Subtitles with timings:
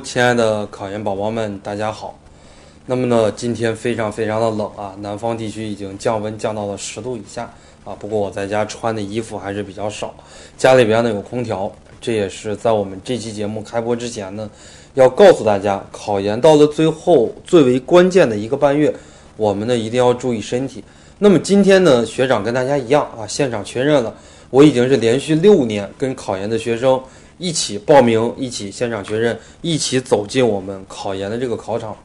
[0.00, 2.16] 亲爱的考研宝宝们，大家好。
[2.86, 7.50] 那么呢，今天非常非常的冷啊，南方地区已经降温降到了十度以下
[7.84, 7.96] 啊。
[7.98, 10.14] 不过我在家穿的衣服还是比较少，
[10.56, 11.70] 家里边呢有空调。
[12.00, 14.48] 这也是在我们这期节目开播之前呢，
[14.94, 18.94] 要告诉大家，考研到了最后最为关键的一个半月，
[19.36, 20.84] 我们呢一定要注意身体。
[21.18, 24.14] 那么今天呢，学长跟大家一样啊，现场确认了，
[24.50, 27.00] 我已经是连续六年跟考研的学生。
[27.38, 31.96] 一起报名，一起现场确认，一起走进我们考研的这个考场。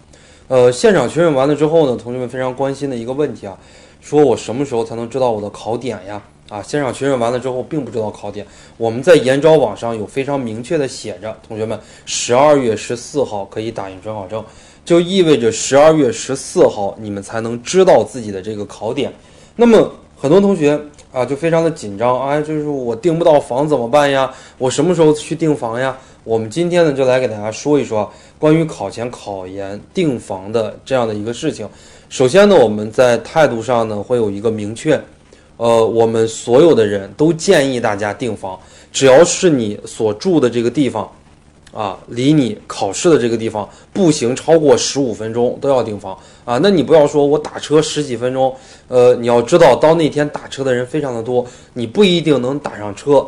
[0.47, 3.57] 呃，现场确认完了之后呢，同学们非常关心的一个问题啊，
[3.99, 6.21] 说我什么时候才能知道我的考点呀？
[6.49, 8.45] 啊，现场确认完了之后，并不知道考点。
[8.77, 14.43] 我们在研招网上有非常明确的写着，同学们，十二月十四号可以打印准考证，
[14.85, 19.11] 就意味着十二月十四号你们才能知道自己的这个考点。
[19.55, 20.79] 那么很多同学。
[21.13, 24.33] 啊，就非常的紧张哎，就是我订不到房怎么办呀？
[24.57, 25.95] 我什么时候去订房呀？
[26.23, 31.69] 我们今天呢，就来给大家说一说关于考前考研订房的这样的一个事情。
[32.09, 34.99] 首先呢，我们在态度上呢会有一个明确，
[35.57, 38.59] 呃，我们所有的人都建议大家订房，
[38.91, 41.07] 只要是你所住的这个地方。
[41.73, 46.15] 啊，离你考试的这个地方步行超过十五分钟都要订房
[46.45, 46.59] 啊！
[46.61, 48.55] 那你不要说我打车十几分钟，
[48.87, 51.43] 呃，你要知道，到那天打车的人非常的多，
[51.73, 53.25] 你不一定能打上车。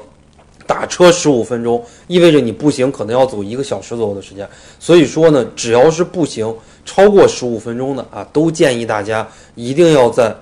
[0.68, 4.48] 打车十五分钟意味着你步行可能要走一个小时左右的时间。
[4.80, 10.36] 所以说呢，只要是步行超过十五分钟的啊，都建议大家一定要在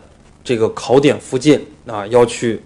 [0.44, 2.62] 这个考点附近啊，要去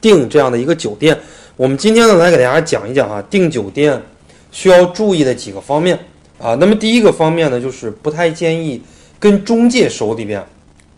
[0.00, 1.18] 订这样的一个酒店。
[1.56, 4.00] 我们今天呢，来给大家讲一讲啊，订酒店。
[4.58, 5.96] 需要注意的几个方面
[6.36, 8.82] 啊，那么第一个方面呢，就是不太建议
[9.16, 10.44] 跟中介手里边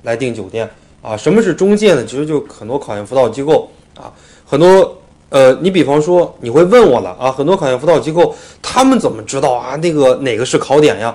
[0.03, 0.67] 来订酒店
[1.03, 1.15] 啊。
[1.15, 2.03] 什么是中介呢？
[2.03, 4.11] 其实就很多考研辅导机构啊，
[4.47, 4.97] 很多
[5.29, 11.15] 呃，你比方说你会问我了啊，很多考研辅导机构他们怎么知道啊那个哪个是考点呀？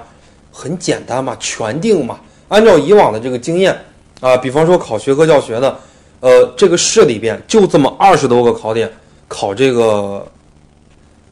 [0.52, 2.20] 很简单嘛，全定嘛。
[2.50, 3.76] 按照以往的这个经验
[4.22, 5.80] 啊，比方说考学科教学的，
[6.20, 8.88] 呃，这个市里边就这么二十多个考点
[9.28, 10.24] 考这个。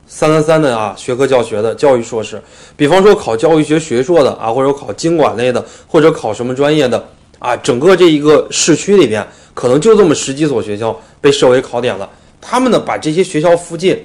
[0.05, 2.39] 三三三的啊，学科教学的教育硕士，
[2.75, 7.03] 比方说考教育学学硕的啊，或者考经管类的，或者考什么专业的
[7.39, 12.07] 啊，整个这一个市区里边，可能就这么十几所学校被设为考点了。
[12.39, 13.97] 他们呢，把这些学校附近，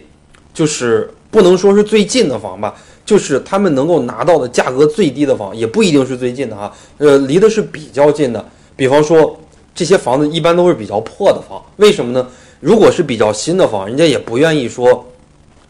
[0.55, 8.43] 就是不能说是最近的房吧，就是他们能够拿到的价格最低的房，也不一定是最近的啊，呃，离的是比较近的。
[8.77, 9.39] 比方说
[9.75, 12.27] 这些房子一般都是比较破的房，为什么呢？
[12.61, 15.05] 如果是比较新的房，人家也不愿意说。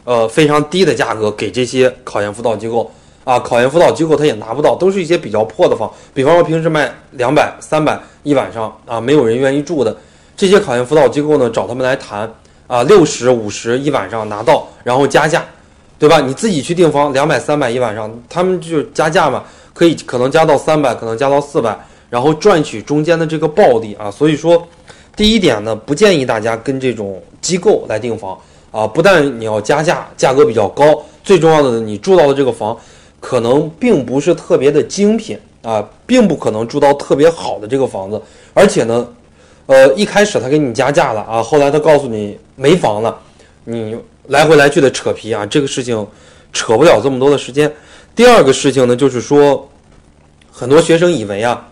[0.09, 2.91] 呃，非常低的价格给这些考研辅导机构
[3.25, 9.95] 啊，考研辅导机构他也拿不到，都是一些比较破的房，比方说平时卖两百、三百一晚上啊，没有人愿意住的。
[10.35, 12.33] 这些考研辅导机构呢，找他们来谈
[12.67, 15.45] 啊，六十五十一晚上拿到，然后加价，
[15.99, 16.23] 对吧？
[16.23, 19.45] 你自己去订房两百、三百一晚上，他们就加价嘛，
[19.75, 24.11] 可以可能加到三百，可能加到四百，然后赚取中间的这个暴利啊。
[24.11, 24.67] 所以说，
[25.15, 28.35] 第一点呢，不建议大家跟这种机构来订房。
[28.71, 32.77] 啊，不但你要加价，价格比较高，最重要的，你住到的这个房，
[33.21, 38.21] 可能并不是特别的精品啊，并不可能住到特别好的这个房子，
[38.53, 39.09] 而且呢，
[39.67, 43.19] 呃，一开始他给你加价了啊，后来他告诉你没房了，
[43.65, 43.97] 你
[44.27, 46.07] 来回来去的扯皮啊，这个事情
[46.53, 47.73] 扯不了这么多的时间。
[48.15, 49.69] 第二个事情呢，就是说，
[50.51, 51.67] 很多学生以为啊，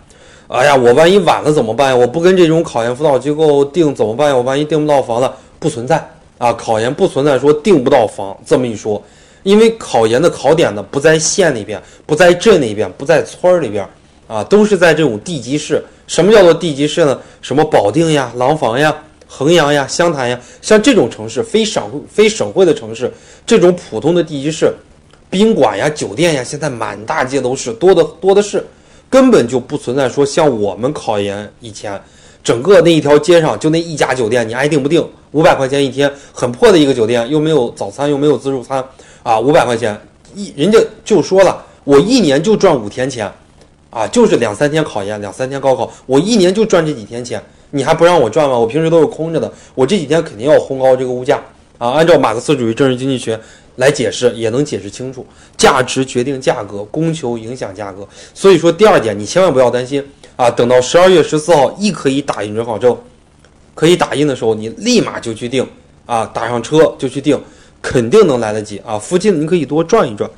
[0.48, 1.96] 哎呀，我万一晚了怎么办呀？
[1.96, 4.36] 我不跟这种考研辅导机构订怎么办呀？
[4.36, 6.08] 我万一订不到房了，不存在。
[6.38, 9.02] 啊，考研不存在说订不到房这么一说，
[9.42, 13.88] 因为考研的考点呢不在县里边，不在镇里边，不在村儿里边，
[14.26, 15.82] 啊，都是在这种地级市。
[16.06, 17.18] 什么叫做地级市呢？
[17.40, 18.94] 什么保定呀、廊坊呀、
[19.26, 23.10] 衡阳呀、湘潭呀，像这种城市，非省非省会的城市，
[23.46, 24.70] 这种普通的地级市，
[25.30, 28.64] 宾馆呀、酒店呀，现在满大街都是，多的多的是，
[29.08, 31.98] 根本就不存在说像我们考研以前。
[32.46, 35.04] 整个那一条街上就那一家酒店，你爱订不订？
[35.32, 38.82] 五百块钱一天，很破的一个酒店，又没有早餐，又没有自助餐，
[39.24, 40.00] 啊，五百块钱
[40.32, 43.28] 一，人家就说了，我一年就赚五天钱，
[43.90, 48.56] 啊，就是两三天考研，两三天高考，我一年就赚这几天钱，你还不让我赚吗？
[48.56, 51.42] 我平时都是空着的，我这几天肯定要烘高这个物价，
[51.78, 53.36] 啊，按照马克思主义政治经济学
[53.74, 55.26] 来解释，也能解释清楚，
[55.56, 60.06] 价值决定价格，供求影响价格，所以说第二点，你千万不要担心。
[60.36, 62.96] 啊，等到十二月十四号一可以打印准考证，
[63.74, 65.66] 可以打印的时候，你立马就去订
[66.04, 67.40] 啊，打上车就去订，
[67.80, 68.98] 肯定能来得及啊。
[68.98, 70.30] 附近你可以多转一转。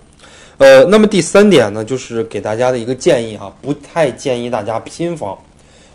[0.58, 5.36] 呃，那么第三点呢，就是给大家的一个建议啊，不太建议大家拼房。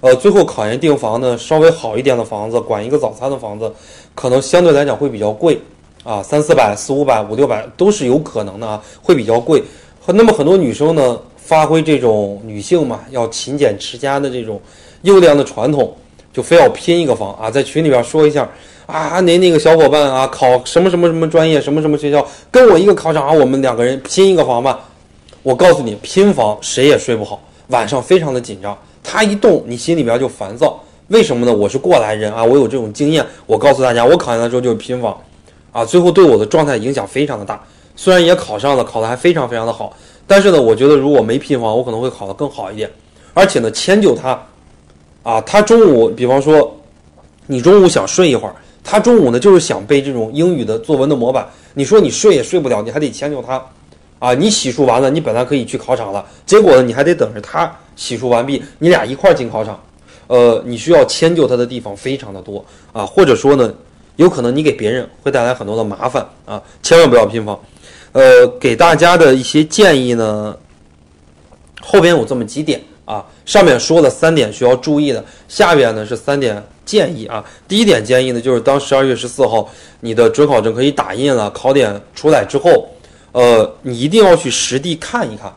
[0.02, 3.72] 呃，最后考研订房呢，稍微好一点的房子，管一个早餐的房子，
[4.14, 5.58] 可能相对来讲会比较贵
[6.04, 9.64] 啊，三四百、四五百、五六百都是有可能的啊，会比较贵。
[10.06, 14.60] 那么很多女生呢，发挥这种女性嘛，要勤俭持家的这种
[15.01, 15.94] 优良的传统，
[16.31, 18.50] 就非要拼一个房啊，在群里边说一下
[18.86, 24.80] 啊，哪哪个小伙伴啊，考什么什么什么专业，什么什么学校，跟我一个考场啊，我们两个人拼一个房吧。
[25.42, 30.81] 我告诉你，拼房谁也睡不好，晚上非常的紧张，他一动，你心里边就烦躁。
[31.10, 31.54] 为什么呢？
[31.54, 33.25] 我是过来人啊，我有这种经验。
[33.46, 35.16] 我告诉大家，我考研的时候就是拼房。
[35.74, 37.62] 啊，最后对我的状态影响非常的大。
[37.96, 39.92] 虽然也考上了，考得还非常非常的好，
[40.25, 42.90] 但是呢，我觉得如果没拼房，我可能会考得更好一点。
[43.34, 44.42] 而且呢，迁就他，
[45.24, 46.75] 啊，他中午，比方说，
[47.48, 51.48] 你中午想睡一会儿，他中午呢就是想背这种英语的作文的模板。
[51.74, 53.64] 你说你睡也睡不了，你还得迁就他，
[54.20, 59.80] 啊，你洗漱完了，你本来可以去考场了，结果呢，你还得等着他洗漱完毕，你俩一块儿进考场。
[60.28, 63.74] 呃，你需要迁就他的地方非常的多啊，或者说呢。
[64.15, 67.60] 有可能你给别人会带来很多的麻烦啊，千万不要拼房。
[68.12, 70.56] 呃，给大家的一些建议呢，
[71.81, 77.44] 后边有这么几点啊，上面说了三点需要注意的，下边呢是三点建议啊。
[77.68, 79.68] 第一点建议呢，就是当十二月十四号
[80.00, 82.88] 你的准考证可以打印了，考点出来之后，
[83.31, 85.51] 呃，你一定要去实地看一看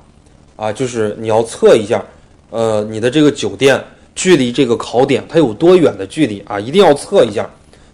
[0.57, 2.03] 啊，就是你要测一下，
[2.49, 3.79] 呃，你的这个酒店
[4.15, 7.47] 距离这个考点它有多远的距离啊，一定要测一下。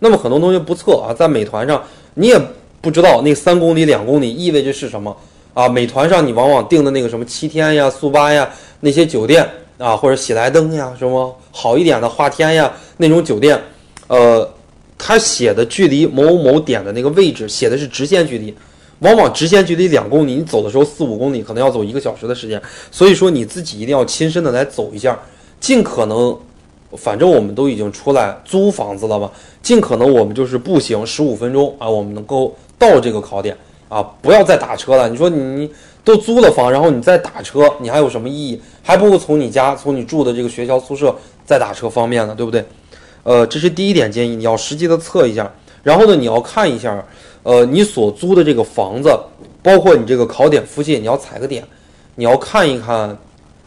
[0.05, 1.81] 那么很多同学不测啊，在美团上
[2.15, 2.37] 你也
[2.81, 5.17] 不知道那三公里、两公里意味着是什么
[5.55, 5.69] 啊？
[5.69, 8.51] 美团上你往往订的那个什么七天呀、速八呀
[8.81, 13.57] 那些酒店啊，或者喜来登呀什么好一点的华天呀那种酒店，
[14.09, 14.51] 呃，
[14.99, 18.53] 他写的距离某某点的那个位置写的是直线距离，
[18.99, 22.61] 往往直线距离两公里，你走的时候四五公里可能要走一个小时的时间，
[22.91, 25.17] 所以说你自己一定要亲身的来走一下，
[25.61, 26.37] 尽可能。
[26.97, 29.31] 反正我们都已经出来租房子了嘛，
[29.63, 33.57] 尽可能我们就是步行十五分钟啊，我们能够到这个考点
[33.89, 35.09] 啊，不要再打车了。
[35.09, 35.71] 你说你
[36.05, 38.61] 都租了房，然后你再打车，你还有什么意义？
[38.83, 41.15] 还不如从你家从你住的这个学校宿舍
[41.47, 42.65] 再打车方便呢，对不对？
[43.23, 45.51] 呃，这是第一点建议，你要实际的测一下。
[45.83, 47.05] 然后呢，你要看一下，
[47.43, 49.09] 呃，你所租的这个房子，
[49.63, 51.65] 包括你这个考点附近，你要踩个点，
[52.17, 53.17] 你要看一看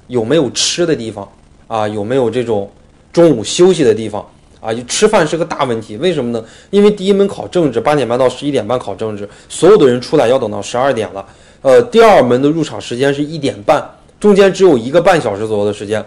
[0.07, 1.27] 有没有吃的地方
[1.67, 2.69] 啊，有没有这种。
[3.15, 4.29] 中午休息的地方
[4.59, 5.95] 啊，就吃饭是个大问题。
[5.95, 6.43] 为什么呢？
[6.69, 11.25] 因为第一门考政治，八点半到十一点半考政治，所有的人出来要等到十二点了。
[11.61, 13.81] 呃，第二门的入场时间是一点半，
[14.19, 16.03] 中间只有一个半小时左右的时间，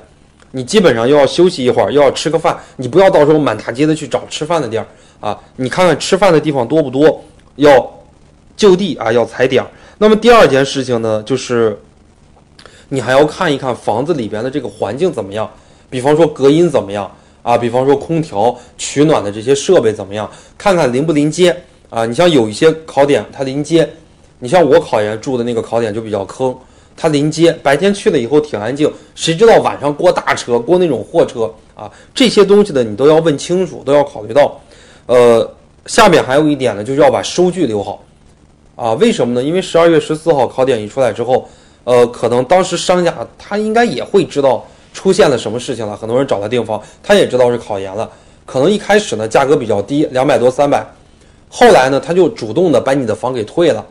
[0.50, 2.54] 你基本上又要休息一会儿，又要吃个饭。
[2.76, 4.86] 你不要到时候满大街的去找吃饭的地儿
[5.18, 7.24] 啊，你看看吃饭的地方多不多，
[7.56, 7.90] 要
[8.54, 9.70] 就地啊，要踩点儿。
[9.96, 11.80] 那么第二件事情呢，就是
[12.90, 15.50] 你还要看一看房子里边的这个环境怎么样。
[15.90, 17.10] 比方说隔音怎么样
[17.42, 17.56] 啊？
[17.56, 20.30] 比方说空调、取暖的这些设备怎么样？
[20.58, 21.56] 看看临不临街
[21.88, 22.04] 啊？
[22.04, 23.88] 你像有一些考点它临街，
[24.38, 26.54] 你像我考研住的那个考点就比较坑，
[26.94, 31.90] 它临街，白天去了以后挺安静，谁知道晚上过大车、过那种货车啊？
[32.14, 34.60] 这些东西呢，你都要问清楚，都要考虑到。
[35.06, 35.50] 呃，
[35.86, 38.04] 下面还有一点呢，就是要把收据留好
[38.76, 38.92] 啊。
[38.94, 39.42] 为什么呢？
[39.42, 41.48] 因为十二月十四号考点一出来之后，
[41.84, 44.66] 呃，可能当时商家他应该也会知道。
[44.98, 45.96] 出现了什么事情了？
[45.96, 48.10] 很多人找他订房，他也知道是考研了。
[48.44, 50.84] 可能一开始呢价格比较低，两百多三百，
[51.48, 53.86] 后来呢他就主动的把你的房给退了，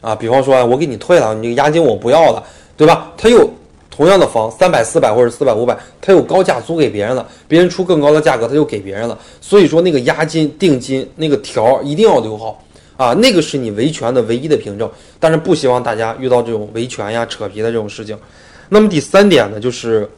[0.00, 2.40] 啊，比方说我给你退了，你这个押金我不要了，
[2.76, 3.10] 对吧？
[3.16, 3.50] 他又
[3.90, 9.18] 同样的房三百四百或者四百五百，他又高价租给别人了，别人出更高的价格他就给别人了。
[9.40, 12.62] 所以说那个押金定金那个条一定要留好
[12.96, 14.88] 啊，那个是你维权的唯一的凭证。
[15.18, 18.16] 但是不希望大家遇到这种维权呀扯皮的这种事情。
[18.68, 20.08] 那么第三点呢就是。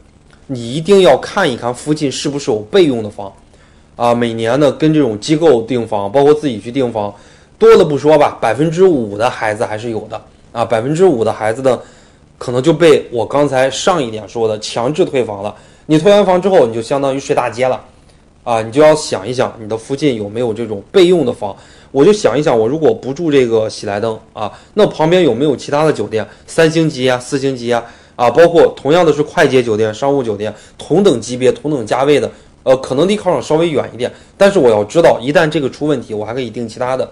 [0.47, 3.33] 你一定要看一看附近是不是有备用的房，
[3.95, 7.13] 啊，每年呢跟这种机构订房，包括自己去订房，
[7.57, 10.21] 多的不说吧，百分之五的孩子还是有的
[10.51, 11.79] 啊，百分之五的孩子呢，
[12.37, 15.55] 可能就被我刚才上一点说的强制退房了。
[15.87, 17.83] 你退完房之后，你就相当于睡大街了，
[18.43, 21.55] 啊，你就要想一想你的附近有没有这种备用的房。
[21.91, 27.81] 我就想一想，我如果不住这个喜来登啊，那旁边有没有其他的酒店，三星级啊，四星级啊？
[28.15, 32.31] 啊，包括同样的是快捷酒店、商务酒店，同等级别、同等价位的，
[32.63, 37.09] 呃，可能离考场稍微远一点，但是我要知道，一旦这个出问题，我还可以订其他的。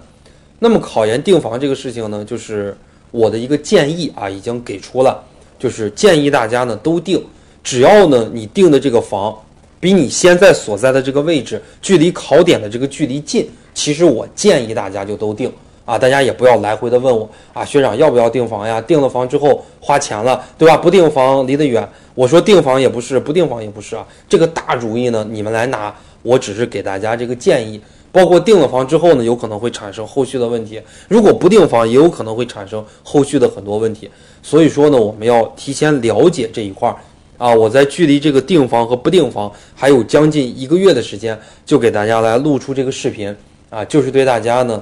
[0.60, 2.76] 那么考研订房这个事情呢，就是
[3.12, 5.22] 我的一个建议啊，已经给出了，
[5.60, 7.22] 就是建议大家呢都订，
[7.64, 9.38] 只要呢你订的这个房
[9.82, 15.52] 比你现在所在的这个位置距离考点的这个距离近，其实我建议大家就都订。
[15.86, 18.80] 啊，大家也不要来回的问我啊，学长要不要订房呀？
[18.82, 20.78] 订了房之后花钱了，对吧？
[20.78, 21.88] 不订房离得远。
[22.16, 24.06] 我说订房也不是，不订房也不是啊。
[24.30, 27.82] 这个大主意呢，你们来拿，我只是给大家这个建议。
[28.12, 30.78] 包括订了房之后呢，有可能会产生后续的问题；
[31.10, 34.08] 如果不订房，也有可能会产生后续的很多问题。
[34.44, 36.96] 所以说呢，我们要提前了解这一块儿
[37.40, 37.52] 啊。
[37.52, 41.36] 我在距离这个订房和不订房还有将近一个月的时间，
[41.66, 43.36] 就给大家来录出这个视频
[43.72, 44.80] 啊，就是对大家呢，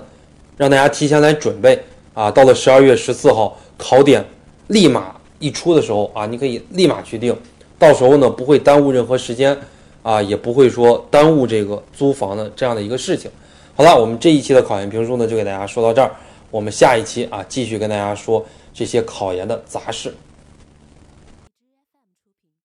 [0.61, 1.81] 让大家提前来准备
[2.13, 2.29] 啊。
[2.29, 4.23] 到了十二月十四号考点
[4.67, 7.35] 立马一出的时候啊，你可以立马去定，
[7.79, 9.57] 到时候呢不会耽误任何时间。
[10.03, 13.29] 啊，也不会说耽误这个租房的这样的一个事情。
[13.75, 16.11] 好了，我们这一期的考研评书呢，就给大家说到这儿。
[16.49, 20.11] 我们下一期啊，继续跟大家说这些考研的杂事。